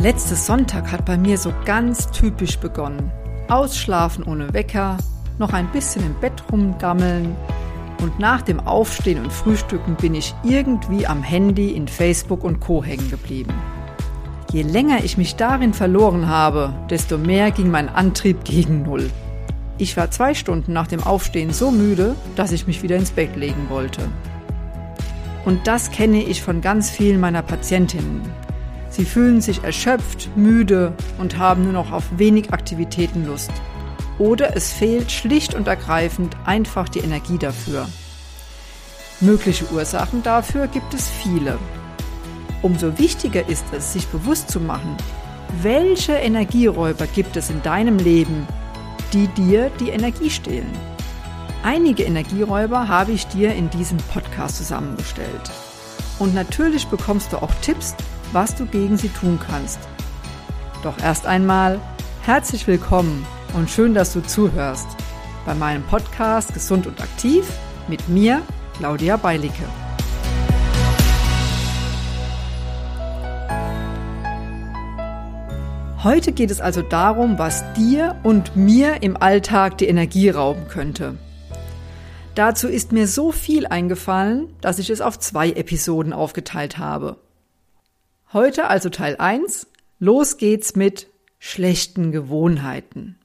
[0.00, 3.12] letzte Sonntag hat bei mir so ganz typisch begonnen.
[3.48, 4.96] Ausschlafen ohne Wecker,
[5.38, 7.36] noch ein bisschen im Bett rumgammeln
[8.00, 12.82] und nach dem Aufstehen und Frühstücken bin ich irgendwie am Handy in Facebook und Co
[12.82, 13.52] hängen geblieben.
[14.52, 19.10] Je länger ich mich darin verloren habe, desto mehr ging mein Antrieb gegen Null.
[19.76, 23.36] Ich war zwei Stunden nach dem Aufstehen so müde, dass ich mich wieder ins Bett
[23.36, 24.02] legen wollte.
[25.44, 28.22] Und das kenne ich von ganz vielen meiner Patientinnen.
[29.00, 33.50] Sie fühlen sich erschöpft, müde und haben nur noch auf wenig Aktivitäten Lust.
[34.18, 37.88] Oder es fehlt schlicht und ergreifend einfach die Energie dafür.
[39.22, 41.58] Mögliche Ursachen dafür gibt es viele.
[42.60, 44.98] Umso wichtiger ist es, sich bewusst zu machen,
[45.62, 48.46] welche Energieräuber gibt es in deinem Leben,
[49.14, 50.70] die dir die Energie stehlen.
[51.62, 55.50] Einige Energieräuber habe ich dir in diesem Podcast zusammengestellt.
[56.18, 57.94] Und natürlich bekommst du auch Tipps,
[58.32, 59.78] was du gegen sie tun kannst.
[60.82, 61.80] Doch erst einmal
[62.22, 64.88] herzlich willkommen und schön, dass du zuhörst
[65.44, 67.46] bei meinem Podcast Gesund und Aktiv
[67.88, 68.42] mit mir,
[68.78, 69.64] Claudia Beilicke.
[76.02, 81.18] Heute geht es also darum, was dir und mir im Alltag die Energie rauben könnte.
[82.34, 87.16] Dazu ist mir so viel eingefallen, dass ich es auf zwei Episoden aufgeteilt habe.
[88.32, 89.66] Heute also Teil 1.
[89.98, 91.08] Los geht's mit
[91.40, 93.16] schlechten Gewohnheiten.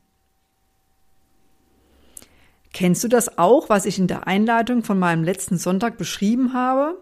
[2.73, 6.99] Kennst du das auch, was ich in der Einleitung von meinem letzten Sonntag beschrieben habe?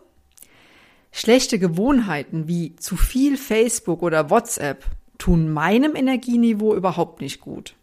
[1.13, 4.83] Schlechte Gewohnheiten wie zu viel Facebook oder WhatsApp
[5.17, 7.73] tun meinem Energieniveau überhaupt nicht gut.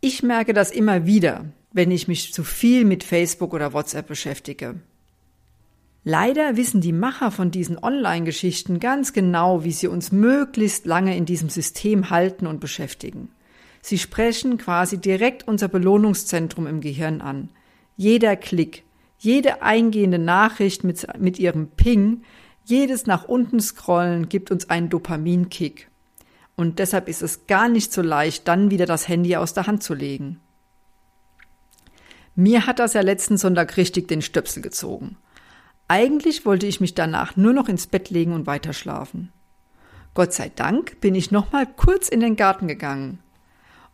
[0.00, 4.76] Ich merke das immer wieder, wenn ich mich zu viel mit Facebook oder WhatsApp beschäftige.
[6.02, 11.26] Leider wissen die Macher von diesen Online-Geschichten ganz genau, wie sie uns möglichst lange in
[11.26, 13.30] diesem System halten und beschäftigen.
[13.82, 17.50] Sie sprechen quasi direkt unser Belohnungszentrum im Gehirn an.
[17.96, 18.82] Jeder Klick,
[19.18, 22.22] jede eingehende Nachricht mit, mit ihrem Ping,
[22.64, 25.88] jedes nach unten scrollen gibt uns einen Dopaminkick.
[26.56, 29.82] Und deshalb ist es gar nicht so leicht, dann wieder das Handy aus der Hand
[29.82, 30.40] zu legen.
[32.34, 35.16] Mir hat das ja letzten Sonntag richtig den Stöpsel gezogen.
[35.90, 39.32] Eigentlich wollte ich mich danach nur noch ins Bett legen und weiterschlafen.
[40.14, 43.18] Gott sei Dank bin ich noch mal kurz in den Garten gegangen.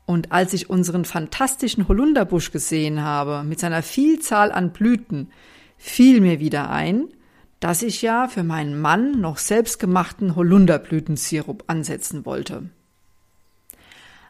[0.04, 5.30] Und als ich unseren fantastischen Holunderbusch gesehen habe, mit seiner Vielzahl an Blüten,
[5.78, 7.08] fiel mir wieder ein,
[7.60, 12.68] dass ich ja für meinen Mann noch selbstgemachten Holunderblütensirup ansetzen wollte.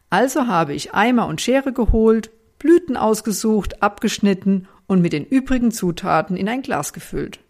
[0.08, 6.36] Also habe ich Eimer und Schere geholt, Blüten ausgesucht, abgeschnitten und mit den übrigen Zutaten
[6.36, 7.40] in ein Glas gefüllt.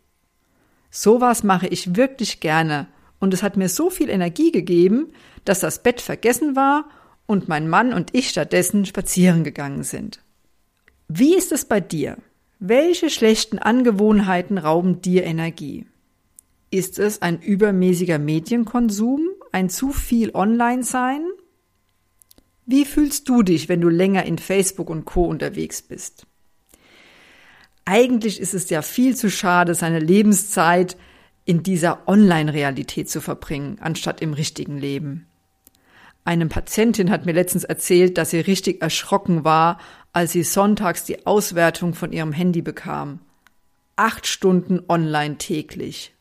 [0.99, 2.87] Sowas mache ich wirklich gerne
[3.19, 5.13] und es hat mir so viel Energie gegeben,
[5.45, 6.89] dass das Bett vergessen war
[7.27, 10.23] und mein Mann und ich stattdessen spazieren gegangen sind.
[11.07, 12.17] Wie ist es bei dir?
[12.61, 15.85] Welche schlechten Angewohnheiten rauben dir Energie?
[16.71, 19.21] Ist es ein übermäßiger Medienkonsum,
[19.53, 21.27] ein zu viel Online-Sein?
[22.65, 26.27] Wie fühlst du dich, wenn du länger in Facebook und Co unterwegs bist?
[27.89, 30.97] Eigentlich ist es ja viel zu schade, seine Lebenszeit
[31.45, 35.29] in dieser Online-Realität zu verbringen, anstatt im richtigen Leben.
[36.25, 39.79] Eine Patientin hat mir letztens erzählt, dass sie richtig erschrocken war,
[40.13, 43.21] als sie sonntags die Auswertung von ihrem Handy bekam.
[43.95, 46.13] Acht Stunden online täglich.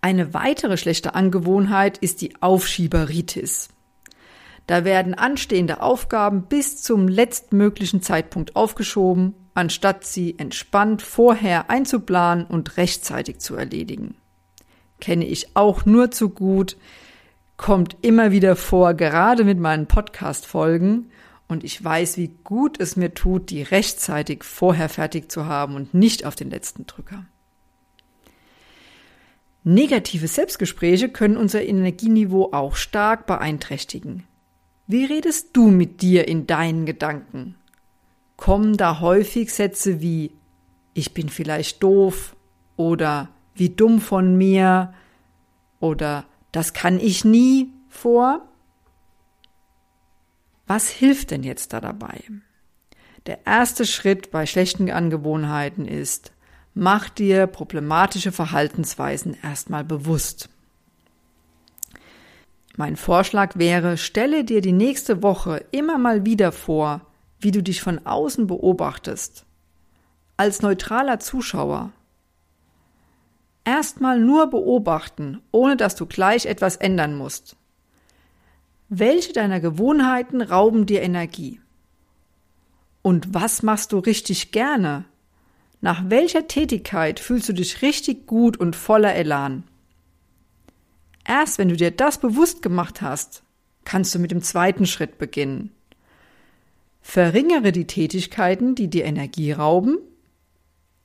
[0.00, 3.68] Eine weitere schlechte Angewohnheit ist die Aufschieberitis.
[4.66, 12.76] Da werden anstehende Aufgaben bis zum letztmöglichen Zeitpunkt aufgeschoben, anstatt sie entspannt vorher einzuplanen und
[12.76, 14.16] rechtzeitig zu erledigen.
[15.00, 16.76] Kenne ich auch nur zu gut,
[17.56, 21.10] kommt immer wieder vor, gerade mit meinen Podcast-Folgen,
[21.46, 25.92] und ich weiß, wie gut es mir tut, die rechtzeitig vorher fertig zu haben und
[25.92, 27.26] nicht auf den letzten Drücker.
[29.62, 34.24] Negative Selbstgespräche können unser Energieniveau auch stark beeinträchtigen.
[34.86, 37.56] Wie redest du mit dir in deinen Gedanken?
[38.36, 40.32] Kommen da häufig Sätze wie
[40.94, 42.36] ich bin vielleicht doof
[42.76, 44.94] oder wie dumm von mir
[45.80, 48.48] oder das kann ich nie vor?
[50.66, 52.22] Was hilft denn jetzt da dabei?
[53.26, 56.32] Der erste Schritt bei schlechten Angewohnheiten ist,
[56.74, 60.48] mach dir problematische Verhaltensweisen erstmal bewusst.
[62.76, 67.02] Mein Vorschlag wäre, stelle dir die nächste Woche immer mal wieder vor,
[67.44, 69.44] wie du dich von außen beobachtest.
[70.36, 71.92] Als neutraler Zuschauer.
[73.64, 77.56] Erstmal nur beobachten, ohne dass du gleich etwas ändern musst.
[78.88, 81.60] Welche deiner Gewohnheiten rauben dir Energie?
[83.02, 85.04] Und was machst du richtig gerne?
[85.82, 89.64] Nach welcher Tätigkeit fühlst du dich richtig gut und voller Elan?
[91.26, 93.42] Erst wenn du dir das bewusst gemacht hast,
[93.84, 95.73] kannst du mit dem zweiten Schritt beginnen.
[97.06, 99.98] Verringere die Tätigkeiten, die dir Energie rauben.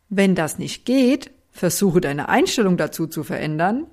[0.07, 3.85] Wenn das nicht geht, versuche deine Einstellung dazu zu verändern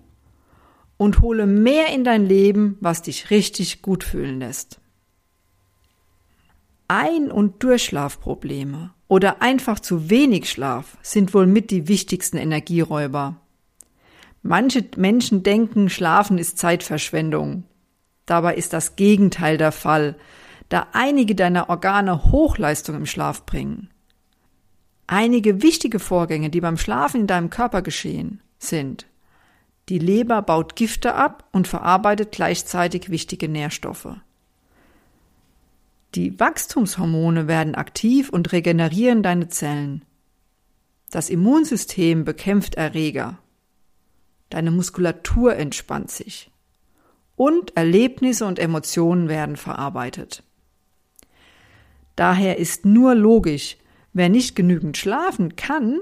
[0.97, 4.79] und hole mehr in dein Leben, was dich richtig gut fühlen lässt.
[6.89, 13.37] Ein- und Durchschlafprobleme oder einfach zu wenig Schlaf sind wohl mit die wichtigsten Energieräuber.
[14.43, 17.65] Manche Menschen denken, Schlafen ist Zeitverschwendung.
[18.27, 20.15] Dabei ist das Gegenteil der Fall,
[20.69, 23.91] da einige deiner Organe Hochleistung im Schlaf bringen.
[25.07, 29.07] Einige wichtige Vorgänge, die beim Schlafen in deinem Körper geschehen, sind
[29.89, 34.17] die Leber baut Gifte ab und verarbeitet gleichzeitig wichtige Nährstoffe.
[36.17, 40.05] Die Wachstumshormone werden aktiv und regenerieren deine Zellen.
[41.11, 43.39] Das Immunsystem bekämpft Erreger.
[44.51, 46.51] Deine Muskulatur entspannt sich.
[47.37, 50.43] Und Erlebnisse und Emotionen werden verarbeitet.
[52.17, 53.77] Daher ist nur logisch,
[54.13, 56.01] wer nicht genügend schlafen kann,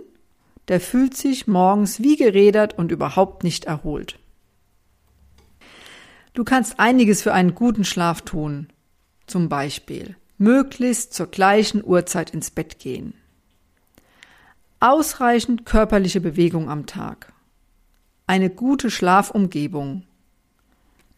[0.68, 4.18] der fühlt sich morgens wie gerädert und überhaupt nicht erholt.
[6.32, 8.68] Du kannst einiges für einen guten Schlaf tun.
[9.26, 13.14] Zum Beispiel möglichst zur gleichen Uhrzeit ins Bett gehen.
[14.80, 17.32] Ausreichend körperliche Bewegung am Tag.
[18.26, 20.02] Eine gute Schlafumgebung.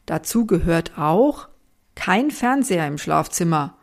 [0.04, 1.48] Dazu gehört auch
[1.94, 3.76] kein Fernseher im Schlafzimmer.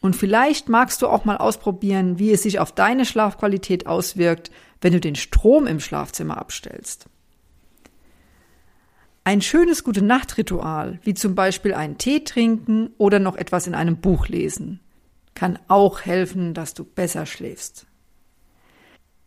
[0.00, 4.50] Und vielleicht magst du auch mal ausprobieren, wie es sich auf deine Schlafqualität auswirkt,
[4.80, 7.06] wenn du den Strom im Schlafzimmer abstellst.
[9.24, 13.98] Ein schönes gute Nachtritual, wie zum Beispiel einen Tee trinken oder noch etwas in einem
[13.98, 14.80] Buch lesen,
[15.34, 17.86] kann auch helfen, dass du besser schläfst.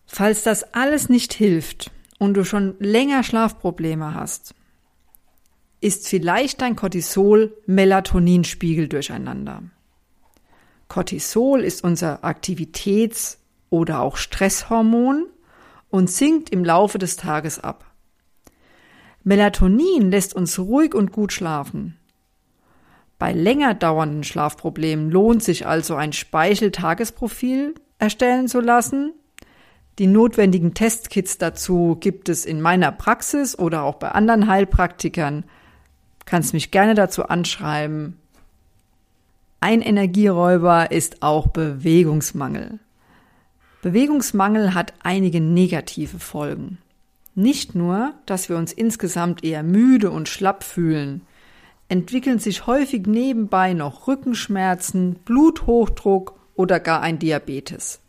[0.08, 4.56] Falls das alles nicht hilft und du schon länger Schlafprobleme hast,
[5.80, 9.62] ist vielleicht dein Cortisol-Melatoninspiegel durcheinander.
[10.88, 13.38] Cortisol ist unser Aktivitäts-
[13.70, 15.26] oder auch Stresshormon
[15.90, 17.86] und sinkt im Laufe des Tages ab.
[19.24, 21.98] Melatonin lässt uns ruhig und gut schlafen.
[23.18, 29.14] Bei länger dauernden Schlafproblemen lohnt sich also ein Speicheltagesprofil erstellen zu lassen.
[30.00, 35.46] Die notwendigen Testkits dazu gibt es in meiner Praxis oder auch bei anderen Heilpraktikern.
[36.26, 38.20] Kannst mich gerne dazu anschreiben.
[39.64, 42.80] Ein Energieräuber ist auch Bewegungsmangel.
[43.82, 46.80] Bewegungsmangel hat einige negative Folgen.
[47.34, 51.22] Nicht nur, dass wir uns insgesamt eher müde und schlapp fühlen,
[51.88, 58.02] entwickeln sich häufig nebenbei noch Rückenschmerzen, Bluthochdruck oder gar ein Diabetes.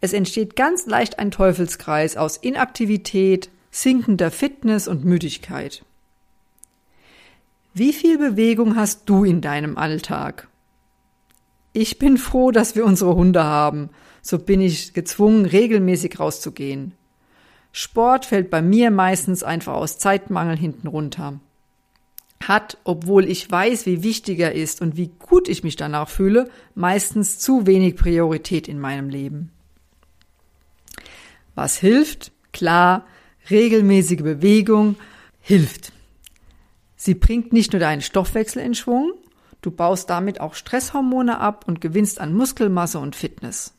[0.00, 5.84] Es entsteht ganz leicht ein Teufelskreis aus Inaktivität, sinkender Fitness und Müdigkeit.
[7.78, 10.48] Wie viel Bewegung hast du in deinem Alltag?
[11.72, 13.90] Ich bin froh, dass wir unsere Hunde haben
[14.26, 16.92] so bin ich gezwungen, regelmäßig rauszugehen.
[17.72, 21.38] Sport fällt bei mir meistens einfach aus Zeitmangel hinten runter.
[22.42, 26.50] Hat, obwohl ich weiß, wie wichtig er ist und wie gut ich mich danach fühle,
[26.74, 29.50] meistens zu wenig Priorität in meinem Leben.
[31.54, 32.32] Was hilft?
[32.52, 33.06] Klar,
[33.48, 34.96] regelmäßige Bewegung
[35.40, 35.92] hilft.
[37.06, 39.12] Sie bringt nicht nur deinen Stoffwechsel in Schwung,
[39.62, 43.74] du baust damit auch Stresshormone ab und gewinnst an Muskelmasse und Fitness.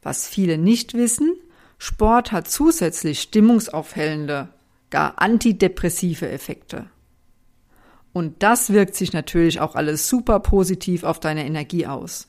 [0.00, 1.34] Was viele nicht wissen,
[1.76, 4.48] Sport hat zusätzlich stimmungsaufhellende,
[4.88, 6.86] gar antidepressive Effekte.
[8.14, 12.28] Und das wirkt sich natürlich auch alles super positiv auf deine Energie aus.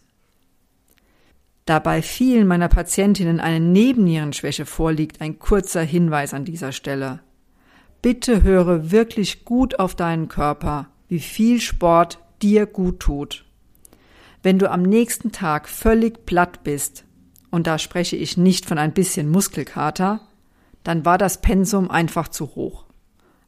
[1.64, 7.22] Da bei vielen meiner Patientinnen eine Nebennierenschwäche vorliegt, ein kurzer Hinweis an dieser Stelle.
[8.04, 13.46] Bitte höre wirklich gut auf deinen Körper, wie viel Sport dir gut tut.
[14.42, 17.06] Wenn du am nächsten Tag völlig platt bist,
[17.50, 20.20] und da spreche ich nicht von ein bisschen Muskelkater,
[20.84, 22.84] dann war das Pensum einfach zu hoch.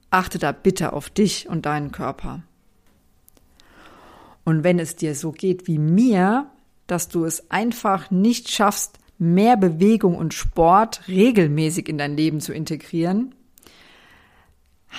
[0.10, 2.44] Achte da bitte auf dich und deinen Körper.
[4.46, 6.50] Und wenn es dir so geht wie mir,
[6.88, 12.54] dass du es einfach nicht schaffst, mehr Bewegung und Sport regelmäßig in dein Leben zu
[12.54, 13.36] integrieren,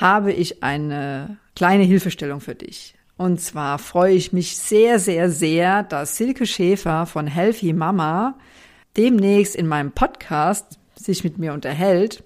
[0.00, 2.94] habe ich eine kleine Hilfestellung für dich.
[3.16, 8.38] Und zwar freue ich mich sehr, sehr, sehr, dass Silke Schäfer von Healthy Mama
[8.96, 12.24] demnächst in meinem Podcast sich mit mir unterhält.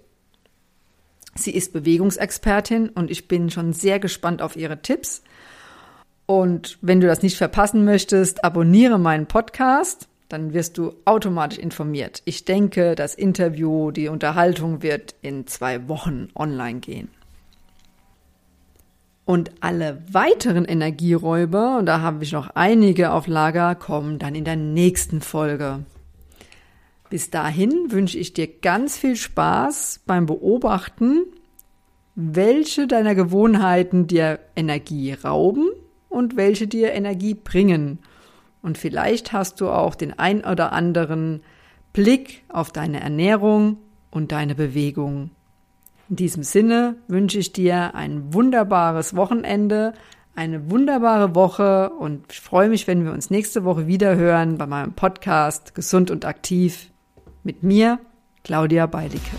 [1.37, 5.23] Sie ist Bewegungsexpertin und ich bin schon sehr gespannt auf ihre Tipps.
[6.27, 12.23] Und wenn du das nicht verpassen möchtest, abonniere meinen Podcast, dann wirst du automatisch informiert.
[12.25, 17.09] Ich denke, das Interview, die Unterhaltung wird in zwei Wochen online gehen.
[19.25, 24.45] Und alle weiteren Energieräuber, und da habe ich noch einige auf Lager, kommen dann in
[24.45, 25.85] der nächsten Folge.
[27.11, 31.25] Bis dahin wünsche ich dir ganz viel Spaß beim Beobachten,
[32.15, 35.69] welche deiner Gewohnheiten dir Energie rauben
[36.09, 37.99] und welche dir Energie bringen.
[38.63, 41.43] Und vielleicht hast du auch den ein oder anderen
[41.93, 43.79] Blick auf deine Ernährung
[44.11, 45.31] und deine Bewegung.
[46.11, 49.95] In diesem Sinne wünsche ich dir ein wunderbares Wochenende,
[50.35, 54.67] eine wunderbare Woche und ich freue mich, wenn wir uns nächste Woche wieder hören bei
[54.67, 56.91] meinem Podcast Gesund und aktiv
[57.45, 58.01] mit mir,
[58.43, 59.37] Claudia Beidicke.